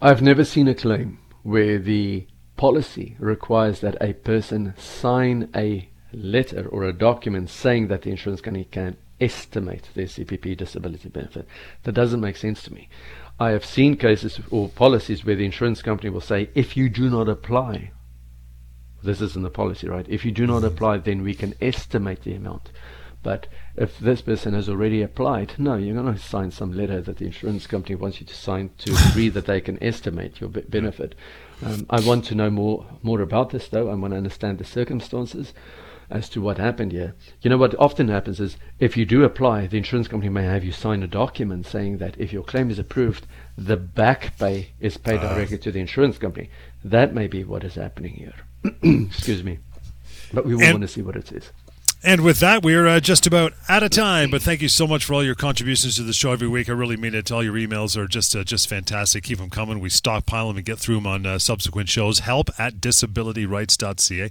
[0.02, 2.26] I've never seen a claim where the
[2.56, 8.40] policy requires that a person sign a letter or a document saying that the insurance
[8.40, 11.46] company can estimate their CPP disability benefit.
[11.84, 12.88] That doesn't make sense to me.
[13.42, 17.10] I have seen cases or policies where the insurance company will say, if you do
[17.10, 17.92] not apply,
[19.04, 20.06] this is in the policy, right?
[20.08, 20.74] If you do not mm-hmm.
[20.74, 22.72] apply, then we can estimate the amount.
[23.22, 27.18] But if this person has already applied, no, you're going to sign some letter that
[27.18, 31.16] the insurance company wants you to sign to agree that they can estimate your benefit.
[31.62, 33.90] Um, I want to know more more about this, though.
[33.90, 35.54] I want to understand the circumstances
[36.10, 37.14] as to what happened here.
[37.42, 40.64] You know what often happens is if you do apply, the insurance company may have
[40.64, 44.98] you sign a document saying that if your claim is approved, the back pay is
[44.98, 45.34] paid uh.
[45.34, 46.50] directly to the insurance company.
[46.84, 48.34] That may be what is happening here.
[49.08, 49.60] Excuse me.
[50.34, 51.52] But we will want to see what it says.
[52.02, 54.32] And with that, we're uh, just about out of time.
[54.32, 56.70] But thank you so much for all your contributions to the show every week.
[56.70, 57.30] I really mean it.
[57.30, 59.26] All your emails are just uh, just fantastic.
[59.26, 59.82] Keep them coming.
[59.82, 62.20] We stockpile them and get through them on uh, subsequent shows.
[62.20, 64.30] Help at disabilityrights.ca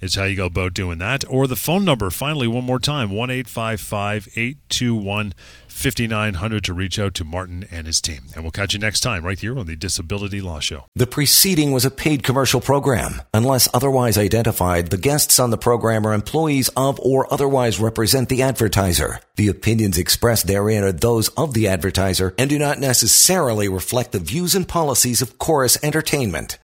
[0.00, 1.24] is how you go about doing that.
[1.28, 5.34] Or the phone number, finally, one more time 1 821
[5.80, 8.24] 5900 to reach out to Martin and his team.
[8.34, 10.84] And we'll catch you next time right here on the Disability Law Show.
[10.94, 13.22] The preceding was a paid commercial program.
[13.32, 18.42] Unless otherwise identified, the guests on the program are employees of or otherwise represent the
[18.42, 19.20] advertiser.
[19.36, 24.18] The opinions expressed therein are those of the advertiser and do not necessarily reflect the
[24.18, 26.58] views and policies of Chorus Entertainment.